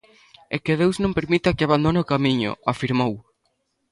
E 0.55 0.57
que 0.65 0.77
Deus 0.81 0.95
non 1.03 1.15
permita 1.17 1.55
que 1.57 1.65
abandone 1.65 1.99
o 2.03 2.09
camiño, 2.11 2.51
afirmou. 2.71 3.13